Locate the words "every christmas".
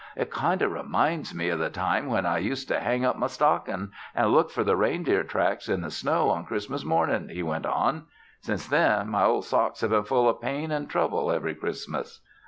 11.31-12.19